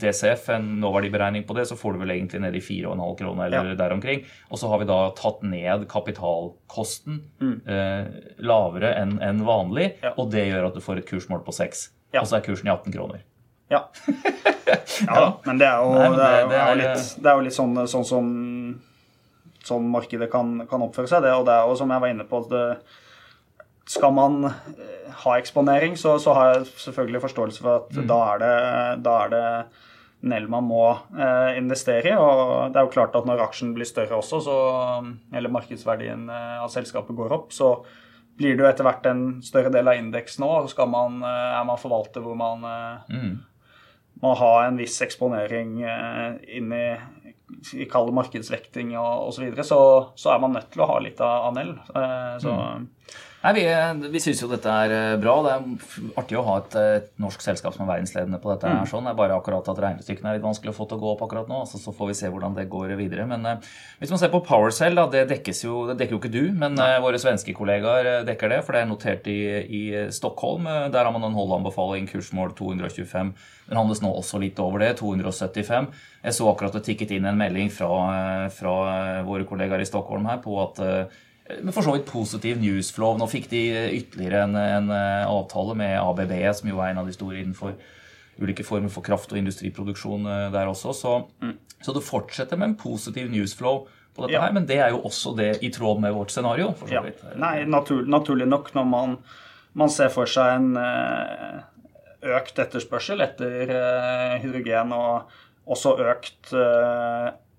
[0.02, 3.70] DCF, en nåverdiberegning på det, så får du vel egentlig ned i 4,5 kroner eller
[3.72, 3.78] ja.
[3.80, 4.26] der omkring.
[4.50, 7.56] Og så har vi da tatt ned kapitalkosten mm.
[7.76, 8.10] eh,
[8.44, 10.16] lavere enn en vanlig, ja.
[10.18, 11.88] og det gjør at du får et kursmål på 6.
[12.16, 12.24] Ja.
[12.24, 13.24] Og så er kursen i 18 kroner.
[13.72, 13.88] Ja.
[15.08, 17.80] ja, men det er jo, Nei, det, det, er, litt, det er jo litt sånn,
[17.90, 18.28] sånn som
[19.66, 21.26] sånn markedet kan, kan, oppføre seg.
[21.26, 22.68] Det, og det er jo som jeg var inne på det,
[23.90, 28.08] Skal man eh, ha eksponering, så, så, har jeg selvfølgelig forståelse for at mm.
[28.10, 28.56] da er det,
[29.06, 29.46] da er det
[30.26, 32.16] Nell man må eh, investere i.
[32.18, 34.56] Og det er jo klart at når aksjen blir større også, så,
[35.36, 37.76] eller markedsverdien eh, av selskapet går opp, så
[38.36, 40.72] blir det jo etter hvert en større del av indeksen òg.
[40.72, 40.96] Eh,
[41.30, 43.36] er man forvalter hvor man eh, mm.
[44.24, 46.88] må ha en viss eksponering inn i
[47.74, 49.80] vi kaller markedsvekting og osv., så, videre, så
[50.16, 51.76] så er man nødt til å ha litt av Anel.
[51.94, 52.88] Eh, så mm.
[53.46, 55.36] Nei, Vi, vi syns jo dette er eh, bra.
[55.46, 58.72] Det er artig å ha et, et norsk selskap som er verdensledende på dette.
[58.72, 58.80] Mm.
[58.82, 59.06] her sånn.
[59.06, 61.22] Det er bare akkurat at regnestykkene er litt vanskelig å få til å gå opp
[61.28, 61.60] akkurat nå.
[61.62, 63.28] Altså, så får vi se hvordan det går videre.
[63.30, 63.68] Men uh,
[64.00, 66.96] hvis man ser på PowerCell, da, det, jo, det dekker jo ikke du, men uh,
[67.04, 68.58] våre svenske kollegaer dekker det.
[68.66, 69.84] For det er notert i, i
[70.16, 70.66] Stockholm.
[70.66, 73.32] Der har man en holdanbefaling, kursmål 225.
[73.70, 75.92] Den handles nå også litt over det, 275.
[76.26, 77.94] Jeg så akkurat det tikket inn en melding fra,
[78.58, 78.76] fra
[79.30, 81.14] våre kollegaer i Stockholm her på at med
[81.46, 83.18] for så vidt positiv newsflow.
[83.20, 83.62] Nå fikk de
[84.00, 87.76] ytterligere en, en, eh, avtale med ABB, som jo er en av de store innenfor
[88.42, 90.96] ulike former for kraft- og industriproduksjon eh, der også.
[90.98, 91.54] Så, mm.
[91.86, 94.42] så det fortsetter med en positiv newsflow på dette ja.
[94.48, 96.72] her, men det er jo også det i tråd med vårt scenario.
[96.80, 97.22] for så vidt.
[97.22, 97.38] Ja.
[97.46, 99.18] Nei, natur, naturlig nok når man,
[99.78, 101.64] man, ser for seg en eh,
[102.36, 103.70] økt etterspørsel etter
[104.42, 105.36] hydrogen og
[105.70, 106.56] også økt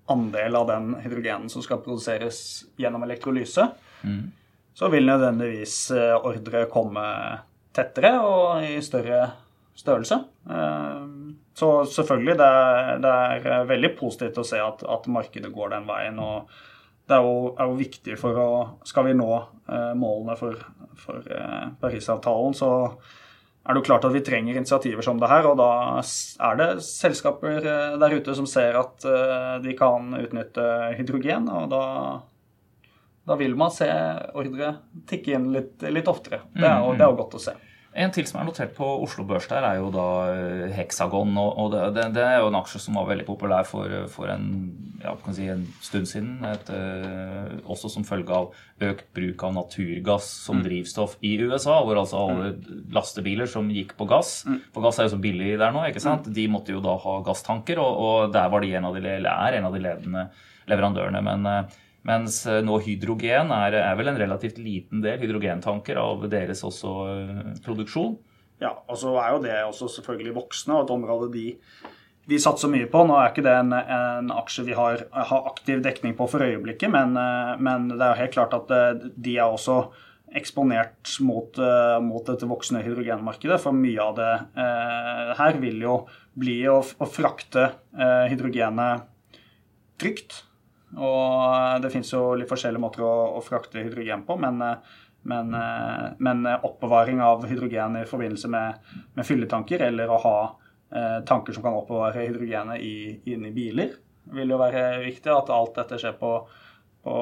[0.07, 2.39] andel av den hydrogenen som skal produseres
[2.79, 3.67] gjennom elektrolyse,
[4.01, 4.23] mm.
[4.73, 7.03] så vil nødvendigvis eh, ordre komme
[7.75, 9.25] tettere og i større
[9.77, 10.21] størrelse.
[10.49, 11.03] Eh,
[11.57, 15.75] så selvfølgelig, det er, det er eh, veldig positivt å se at, at, markedet går
[15.75, 16.19] den veien.
[16.23, 16.49] og
[17.07, 18.49] det er jo, er jo viktig for å
[18.83, 19.29] Skal vi nå
[19.95, 20.59] målene for,
[20.99, 21.23] for
[21.79, 22.69] Parisavtalen, så
[23.67, 25.47] er det jo klart at vi trenger initiativer som det her.
[25.49, 25.69] Og da
[26.47, 31.49] er det selskaper eh, der ute som ser at eh, de kan utnytte hydrogen.
[31.51, 31.83] Og da,
[33.27, 33.89] da vil man se
[34.39, 34.73] ordre
[35.09, 36.45] tikke inn litt, litt oftere.
[36.55, 37.57] Det er, jo, det er jo godt å se.
[37.97, 41.31] En til som er notert på Oslo Børs der, er jo da eh, Hexagon.
[41.37, 44.45] og det, det, er jo en aksje som var veldig populær for, for en,
[45.01, 46.35] ja, si en, stund siden.
[46.45, 48.53] Et, uh, også som følge av
[48.85, 50.67] økt bruk av naturgass som mm.
[50.67, 51.79] drivstoff i USA.
[51.81, 52.85] Hvor altså alle mm.
[52.93, 54.61] lastebiler som gikk på gass mm.
[54.75, 56.29] For gass er jo så billig der nå, ikke sant?
[56.29, 56.37] Mm.
[56.37, 59.57] De måtte jo da ha gasstanker, og, og der var de en av de, er
[59.57, 60.29] en av de ledende
[60.69, 61.25] leverandørene.
[61.25, 66.25] men uh, mens eh, nå hydrogen er, er, vel en relativt liten del hydrogentanker av
[66.31, 68.17] deres også eh, produksjon.
[68.63, 71.51] Ja, og så er jo det også selvfølgelig voksne, og et område de
[72.27, 73.05] de satser mye på.
[73.07, 76.91] Nå er ikke det en, en aksje vi har, har, aktiv dekning på for øyeblikket,
[76.91, 77.15] men,
[77.63, 78.73] men, det er helt klart at
[79.15, 79.77] de er også
[80.35, 81.55] eksponert mot,
[82.03, 83.61] mot dette voksende hydrogenmarkedet.
[83.63, 85.95] For mye av det eh, her vil jo
[86.37, 89.07] bli å, å frakte eh, hydrogenet
[90.01, 90.41] trygt.
[90.97, 94.63] Og det fins jo litt forskjellige måter å, å frakte hydrogen på, men,
[95.29, 95.53] men,
[96.17, 101.65] men, oppbevaring av hydrogen i forbindelse med, med fylletanker, eller å ha eh, tanker som
[101.65, 102.81] kan oppbevare hydrogenet
[103.29, 103.93] inni biler,
[104.33, 105.31] vil jo være viktig.
[105.33, 106.31] At alt dette skjer på,
[107.05, 107.17] på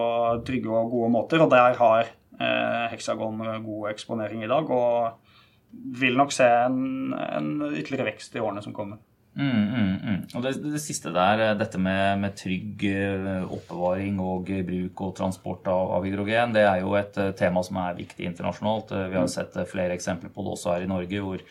[0.48, 1.44] trygge og gode måter.
[1.44, 7.52] Og der har eh, Hexagon god eksponering i dag, og vil nok se en, en
[7.74, 9.02] ytterligere vekst i årene som kommer.
[9.36, 10.20] Mm, mm, mm.
[10.38, 15.16] Og det, det, siste der, eh, dette med, med, trygg eh, oppbevaring og bruk og
[15.18, 18.94] transport av, av, hydrogen, det er jo et eh, tema som er viktig internasjonalt.
[18.96, 19.34] Vi har mm.
[19.34, 21.44] sett flere eksempler på det også her i Norge, hvor,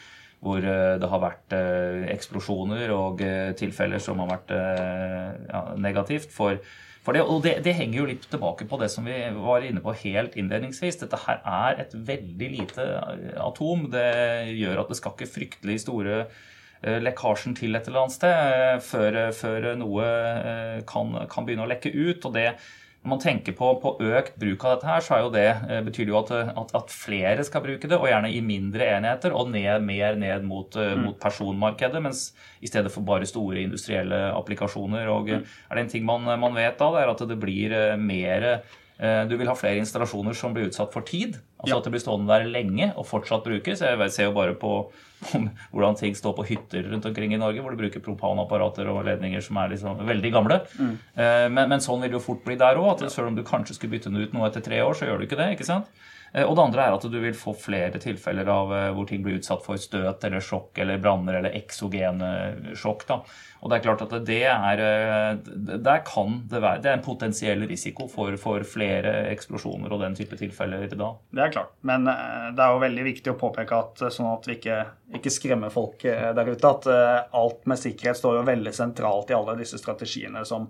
[0.44, 1.58] hvor det har vært
[2.14, 3.20] eksplosjoner og
[3.60, 6.56] tilfeller som har vært ja, negativt for,
[7.04, 7.22] for det.
[7.24, 10.36] Og det, det, henger jo litt tilbake på det som vi var inne på helt
[10.40, 11.00] innledningsvis.
[11.04, 12.88] Dette her er et veldig lite
[13.44, 13.88] atom.
[13.92, 14.08] Det
[14.56, 16.50] gjør at det skal ikke fryktelig store Eh,
[16.84, 21.70] lekkasjen til et eller annet sted eh, før, før noe eh, kan, kan, begynne å
[21.70, 22.24] lekke ut.
[22.28, 22.50] og det
[23.04, 26.06] når man tenker på, på, økt bruk av dette, her, så er jo det, betyr
[26.06, 29.50] det jo at, at, at, flere skal bruke det, og gjerne i mindre enheter, og
[29.52, 31.02] ned, mer ned mot, mm.
[31.02, 32.22] mot, personmarkedet, mens
[32.64, 35.12] i stedet for bare store industrielle applikasjoner.
[35.12, 35.44] og mm.
[35.68, 38.48] Er det en ting man, man vet da, det er at det blir mer
[39.28, 41.36] du vil ha flere installasjoner som blir utsatt for tid.
[41.64, 41.80] Altså ja.
[41.80, 43.82] at det blir stående der lenge og fortsatt brukes.
[43.82, 44.72] Jeg ser jo bare på
[45.72, 49.40] hvordan ting står på hytter rundt omkring i Norge, hvor du bruker propanapparater og ledninger
[49.44, 50.60] som er liksom veldig gamle.
[50.76, 50.96] Mm.
[51.16, 53.06] Eh, men, men, sånn vil det jo fort bli der òg.
[53.08, 55.28] Selv om du kanskje skulle bytte den ut noe etter tre år, så gjør du
[55.28, 55.54] ikke det.
[55.56, 55.88] ikke sant?
[56.34, 59.22] Eh, og det andre er at du vil få flere tilfeller av eh, hvor ting
[59.24, 63.06] blir utsatt for støt eller sjokk eller branner eller eksogene sjokk.
[63.08, 63.20] da.
[63.62, 65.38] Og det er klart at det er eh,
[65.80, 70.18] Der kan det være Det er en potensiell risiko for, for flere eksplosjoner og den
[70.18, 71.12] type tilfeller da.
[71.30, 71.72] Det er klart.
[71.86, 74.80] Men det er jo veldig viktig å påpeke at sånn at vi ikke,
[75.16, 76.88] ikke skremmer folk der ute, at
[77.34, 80.68] alt med sikkerhet står jo veldig sentralt i alle disse strategiene som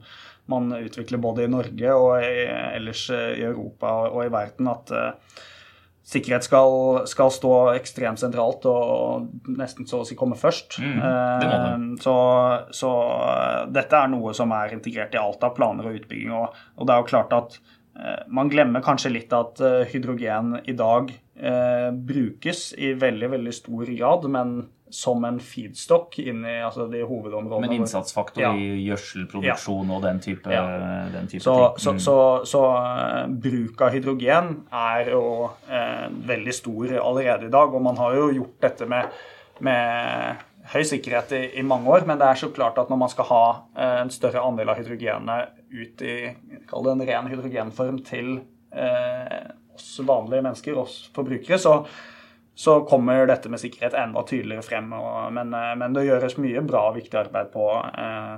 [0.51, 4.71] man utvikler både i Norge og ellers i Europa og i verden.
[4.71, 4.95] at
[6.05, 10.79] sikkerhet skal, skal, stå ekstremt sentralt og nesten så å si komme først.
[10.83, 11.61] Mm, det det.
[11.61, 12.17] Eh, så,
[12.77, 12.91] så,
[13.25, 16.35] eh, dette er noe som er integrert i alt av planer og utbygging.
[16.37, 17.59] Og, og det er jo klart at
[17.97, 19.63] eh, man glemmer kanskje litt at
[19.93, 24.57] hydrogen i dag eh, brukes i veldig, veldig stor grad, men
[24.91, 27.67] som en feedstock inn i altså de hovedområdene.
[27.67, 28.51] Men innsatsfaktor ja.
[28.53, 29.97] i gjødselproduksjon ja.
[29.97, 30.65] og den type, ja.
[31.13, 31.81] den type så, ting.
[31.81, 32.03] Så, mm.
[32.05, 32.17] så,
[32.49, 35.25] så, uh, bruk av hydrogen er jo
[35.67, 37.75] eh, veldig stor allerede i dag.
[37.75, 39.19] Og man har jo gjort dette med,
[39.65, 40.45] med
[40.75, 43.31] høy sikkerhet i, i, mange år, men det er så klart at når man skal
[43.33, 43.45] ha
[43.75, 46.19] uh, en større andel av hydrogenet ut i
[46.69, 48.37] kall det en ren hydrogenform til
[48.75, 51.77] oss vanlige mennesker, oss forbrukere, så
[52.55, 54.93] så kommer dette med sikkerhet enda tydeligere frem.
[54.95, 58.35] Og, men, eh, men, det gjøres mye bra og viktig arbeid på, eh,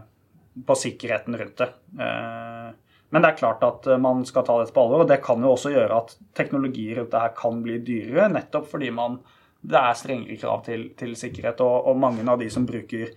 [0.67, 1.71] på sikkerheten rundt det.
[2.01, 2.69] Eh,
[3.15, 5.53] men det er klart at man skal ta dette på alvor, og det kan jo
[5.55, 9.21] også gjøre at teknologi rundt det her kan bli dyrere, nettopp fordi man,
[9.63, 11.63] det er strengere krav til, til sikkerhet.
[11.63, 13.13] Og, og, mange av de som bruker,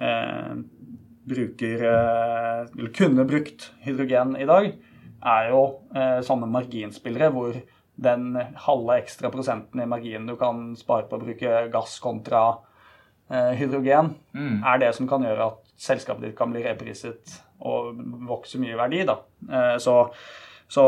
[0.00, 0.54] eh,
[1.30, 4.72] bruker eller kunne brukt hydrogen i dag,
[5.20, 5.60] er jo
[5.94, 7.56] eh, sånne marginspillere hvor
[8.00, 8.32] den
[8.64, 12.44] halve ekstra prosenten i marginen du kan spare på å bruke gass kontra
[13.28, 14.60] eh, hydrogen, mm.
[14.64, 18.78] er det som kan gjøre at selskapet ditt kan bli repriset og vokse mye i
[18.78, 19.02] verdi.
[19.08, 19.16] Da.
[19.50, 19.96] Eh, så,
[20.68, 20.84] så,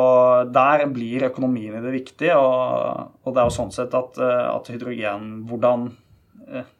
[0.53, 4.47] der blir økonomien i det viktig, og, og, det er jo sånn sett at, eh,
[4.53, 5.91] at hydrogen Hvordan
[6.49, 6.73] eh,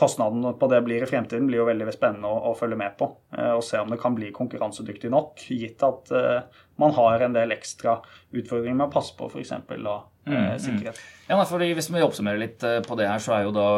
[0.00, 3.10] kostnaden på det blir i fremtiden, blir jo veldig spennende å, å følge med på.
[3.36, 7.36] Eh, og se om det kan bli konkurransedyktig nok, gitt at uh, man har en
[7.36, 7.98] del ekstra
[8.32, 9.52] utfordringer med å passe på f.eks.
[9.68, 10.48] Uh, mm, mm.
[10.64, 11.02] sikkerhet.
[11.28, 13.68] Ja, fordi Hvis vi oppsummerer litt på det her, så er jo da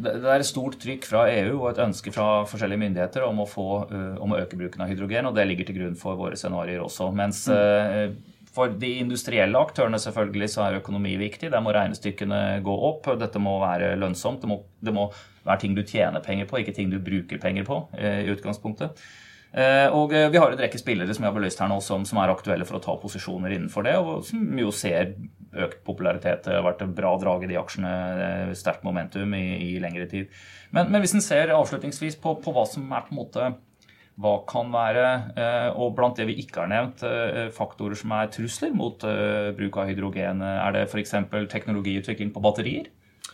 [0.00, 3.48] det er et stort trykk fra EU og et ønske fra forskjellige myndigheter om å,
[3.48, 3.68] få,
[4.18, 7.12] om å øke bruken av hydrogen, og det ligger til grunn for våre scenarioer også.
[7.14, 8.39] Mens mm.
[8.54, 11.52] For de industrielle aktørene selvfølgelig så er økonomi viktig.
[11.52, 13.06] Der må regnestykkene gå opp.
[13.20, 14.42] Dette må være lønnsomt.
[14.42, 15.06] Det må, det må
[15.46, 18.98] være ting du tjener penger på, ikke ting du bruker penger på eh, i utgangspunktet.
[19.50, 22.04] Eh, og eh, vi har en rekke spillere som jeg har belyst her nå, som,
[22.06, 25.14] som, er aktuelle for å ta posisjoner innenfor det, og som jo ser
[25.50, 26.44] økt popularitet.
[26.46, 27.94] Det har vært en bra drag i de aksjene,
[28.58, 30.30] sterkt momentum i, i lengre tid.
[30.74, 33.50] Men, men hvis en ser avslutningsvis på, på hva som er på en måte
[34.18, 38.26] hva kan være, eh, og blant det vi ikke har nevnt, eh, faktorer som er
[38.28, 40.42] trusler mot eh, bruk av hydrogen?
[40.42, 41.10] Er det f.eks.
[41.48, 42.86] teknologiutvikling på batterier?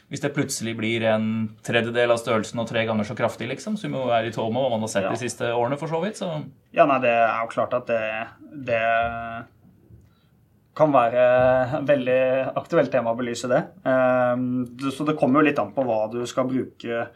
[0.07, 3.91] hvis det plutselig blir en tredjedel av størrelsen og tre ganger så kraftig, liksom, som
[3.91, 5.11] jo er i tråd med hva man har sett Ja.
[5.11, 6.15] de siste årene, for så vidt.
[6.15, 8.29] Så Ja, nei, det er jo klart at det,
[8.67, 9.47] det
[10.77, 11.25] kan være
[11.81, 12.19] et veldig
[12.61, 13.49] aktuelt tema å belyse.
[13.85, 17.09] Ehm, det- Så det kommer jo litt an på hva du skal bruke.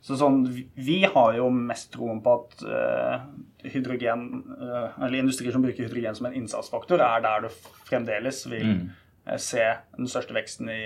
[0.00, 0.44] Så sånn,
[0.76, 3.18] vi- har jo mest troen på at uh,
[3.64, 7.48] hydrogen, uh, eller industrier som bruker hydrogen som en innsatsfaktor, er der du
[7.88, 8.90] fremdeles vil Mm.
[9.26, 9.64] eh, se
[9.96, 10.84] den største veksten i,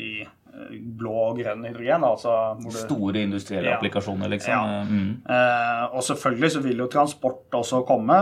[0.00, 0.26] i
[0.78, 2.04] blå og grønn hydrogen.
[2.04, 3.76] Altså du store industrielle Ja.
[3.76, 4.52] applikasjoner, liksom.
[4.52, 4.84] Ja.
[4.84, 5.22] Mm.
[5.28, 8.20] Uh, og selvfølgelig så vil jo transport også komme,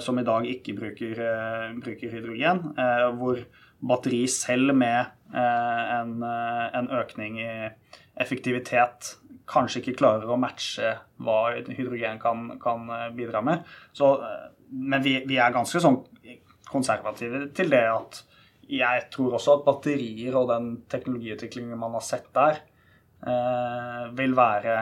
[0.00, 1.14] som i dag ikke bruker,
[1.80, 2.74] bruker hydrogen.
[3.18, 3.38] Hvor
[3.86, 7.70] batteri selv med en, en økning i
[8.20, 9.16] effektivitet
[9.48, 13.64] kanskje ikke klarer å matche hva hydrogen kan, kan eh, bidra med.
[13.96, 16.00] Så, eh, men vi, vi er ganske sånn
[16.72, 18.22] konservative til det at
[18.72, 22.62] jeg tror også at batterier og den teknologiutviklingen man har sett der,
[23.26, 24.76] eh, vil være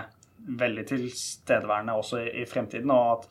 [0.61, 2.93] veldig tilstedeværende også i, i fremtiden.
[2.95, 3.27] Og at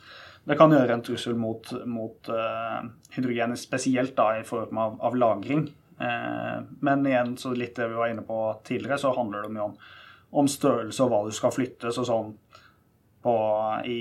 [0.50, 5.18] det kan gjøre en trussel mot, mot eh, hydrogen, spesielt da i form av, av
[5.20, 5.68] lagring.
[6.00, 9.68] Eh, men igjen, så litt det vi var inne på tidligere, så handler det mye
[9.70, 9.76] om,
[10.40, 11.92] om størrelse og hva du skal flytte.
[11.96, 12.34] Så sånn
[13.22, 13.36] på,
[13.86, 14.00] I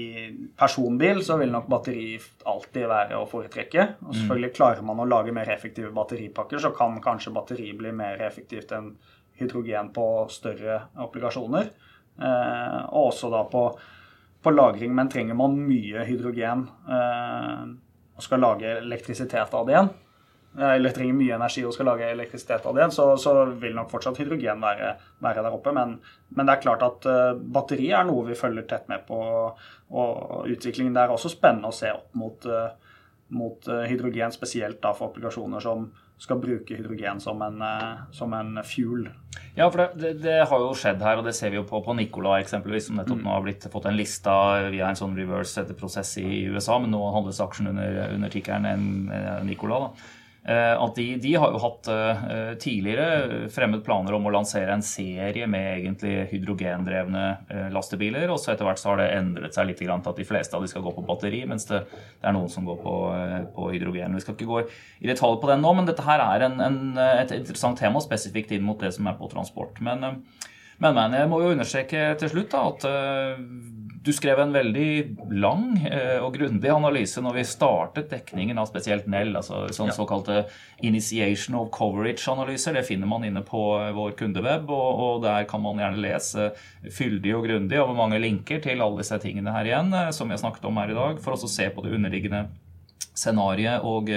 [0.58, 2.12] personbil så vil nok batteri
[2.46, 3.86] alltid være å foretrekke.
[4.06, 8.22] Og selvfølgelig Klarer man å lage mer effektive batteripakker, så kan kanskje batteri bli mer
[8.28, 8.92] effektivt enn
[9.38, 11.70] hydrogen på større applikasjoner.
[12.18, 13.64] Eh, og også da på,
[14.42, 14.94] på lagring.
[14.94, 17.62] Men trenger man mye hydrogen eh,
[18.18, 19.90] og skal lage elektrisitet av det igjen,
[20.58, 24.18] eller trenger mye energi og skal lage elektrisitet av det så, så vil nok fortsatt
[24.18, 25.72] hydrogen være, være der oppe.
[25.76, 25.96] Men,
[26.34, 29.20] men det er klart at uh, batteri er noe vi følger tett med på.
[29.88, 32.68] Og utviklingen der er også spennende å se opp mot, uh,
[33.28, 38.32] mot eh, hydrogen, spesielt da for applikasjoner som skal bruke hydrogen som en, eh, som
[38.34, 39.06] en fuel.
[39.54, 41.78] Ja, for det, det, det har jo skjedd her, og det ser vi jo på,
[41.84, 44.34] på Nicola eksempelvis, som nettopp nå har blitt, fått en lista
[44.72, 49.84] via en sånn reverse-prosess i USA, men nå handles aksjen under, under tikkeren en- Nicola.
[49.86, 50.08] da.
[50.46, 54.84] Eh, At de, de har jo hatt eh, tidligere fremmet planer om å lansere en
[54.86, 59.68] serie med egentlig hydrogendrevne eh, lastebiler, og så etter hvert så har det endret seg
[59.68, 62.36] litt til at de fleste av de skal gå på batteri, mens det, det er
[62.36, 62.94] noen som går på,
[63.56, 64.16] på hydrogen.
[64.16, 66.78] Vi skal ikke gå i detalj på den nå, men dette her er en, en,
[66.96, 69.82] et interessant tema spesifikt inn mot det som er på transport.
[69.84, 70.22] Men,
[70.78, 72.88] men, men jeg må jo understreke til slutt da, at
[74.08, 74.90] du skrev en veldig
[75.36, 80.46] lang eh, og grundig analyse når vi startet dekningen av spesielt Nell, altså sånn såkalte
[80.80, 82.78] initiation of coverage-analyser.
[82.78, 86.50] Det finner man inne på eh, vår kundeweb, og, og der kan man gjerne lese
[86.88, 90.38] fyldig og grundig over mange linker til alle disse tingene her igjen, eh, som vi
[90.38, 92.46] har snakket om her i dag, for også å se på det underliggende
[93.12, 93.84] scenariet.
[93.84, 94.08] og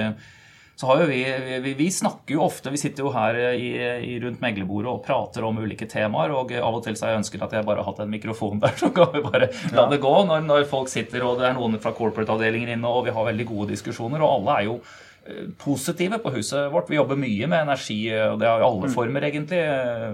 [0.82, 1.20] så har jo vi,
[1.62, 3.67] vi, vi snakker jo ofte, vi sitter jo her i,
[4.02, 7.22] i rundt meglerbordet og prater om ulike temaer, og av og til så har jeg
[7.22, 10.02] ønsket at jeg bare har hatt en mikrofon der, så kan vi bare la det
[10.02, 13.30] gå når, når folk sitter, og det er noen fra corporate-avdelingen inne, og vi har
[13.30, 15.11] veldig gode diskusjoner, og alle er jo eh,
[15.62, 16.90] positive på huset vårt.
[16.90, 19.60] Vi jobber mye med energi, og det har jo alle former, egentlig.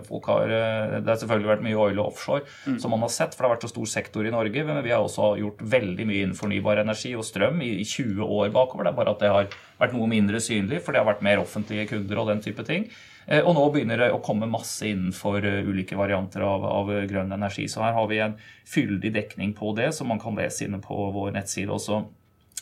[0.07, 2.41] Folk har, eh, det har selvfølgelig vært mye oil og offshore,
[2.79, 4.65] som man har sett, for det har vært så stor sektor i Norge.
[4.65, 8.19] Men vi har også gjort veldig mye innen fornybar energi og strøm i i 20
[8.23, 8.83] år bakover.
[8.83, 9.47] Det er bare at det har
[9.79, 12.89] vært noe mindre synlig, for det har vært mer offentlige kunder og den type ting.
[13.27, 17.31] Eh, Og nå begynner det å komme masse innenfor eh, ulike varianter av, av grønn
[17.31, 17.67] energi.
[17.67, 21.11] Så her har vi en fyldig dekning på det, som man kan lese inne på
[21.13, 22.05] vår nettside også.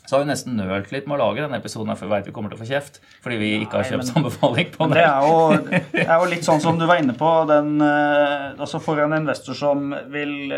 [0.06, 2.34] Så har vi nesten nølt litt med å lage denne episoden, for vi vet vi
[2.36, 3.00] kommer til å få kjeft.
[3.24, 4.94] Fordi vi ikke har kjøpt sambefaling på den.
[5.00, 5.06] det.
[5.08, 7.32] er, jo, det er jo litt sånn som du var inne på.
[7.50, 10.54] Den, eh, altså For en investor som vil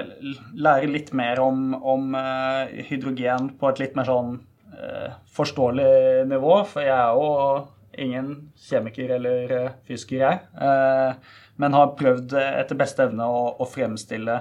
[0.57, 4.35] lære litt mer om, om eh, hydrogen på et litt mer sånn
[4.75, 7.65] eh, forståelig nivå, for jeg er jo
[7.97, 8.31] ingen
[8.67, 9.53] kjemiker eller
[9.87, 11.15] fysiker, jeg,
[11.57, 14.35] men har prøvd etter beste evne å, å fremstille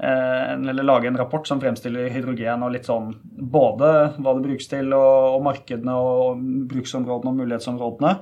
[0.00, 4.94] eller lage en rapport som fremstiller hydrogen og litt sånn både hva det brukes til,
[4.96, 8.12] og, og markedene og bruksområdene og mulighetsområdene,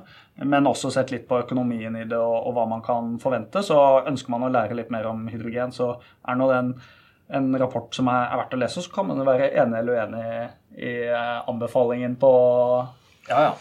[0.51, 3.63] men også sett litt på økonomien i det og, og hva man kan forvente.
[3.63, 5.93] Så ønsker man å lære litt mer om hydrogen, så
[6.27, 6.73] er nå den
[7.29, 10.23] en rapport som er, er verdt å lese, så kan man være enig eller uenig
[10.25, 10.39] i,
[10.81, 12.31] i eh, anbefalingen på,
[13.29, 13.51] Ja, ja.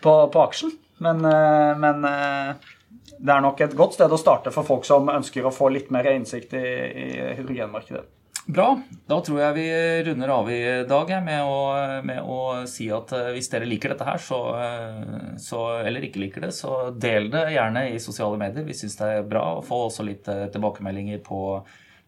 [0.00, 0.72] på, på aksjen.
[1.04, 2.72] Men, eh, men eh,
[3.18, 5.90] det er nok et godt sted å starte for folk som ønsker å få litt
[5.94, 8.04] mer innsikt i, i hydrogenmarkedet.
[8.46, 8.66] Bra.
[9.08, 9.68] Da tror jeg vi
[10.04, 11.60] runder av i dag med, å,
[12.04, 16.20] med å si at eh, hvis dere liker dette her, så, eh, så, eller ikke
[16.26, 18.66] liker det, så del det gjerne i sosiale medier.
[18.68, 21.40] Vi syns det er bra å få også litt eh, tilbakemeldinger på,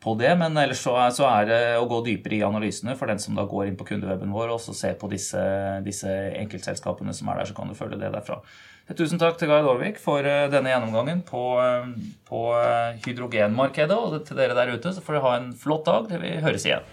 [0.05, 0.35] på det.
[0.37, 3.39] Men ellers så er, så er, det å gå dypere i analysene for den som
[3.39, 5.41] da går inn på kundeweben vår og ser på disse,
[5.89, 8.43] disse, enkeltselskapene som er der, så kan du følge det derfra.
[8.95, 11.89] Tusen takk til Gard Aarvik for eh, denne gjennomgangen på, eh,
[12.28, 12.43] på
[13.03, 13.97] hydrogenmarkedet.
[13.99, 16.87] Og til dere der ute så får dere ha en flott dag vi høres igjen.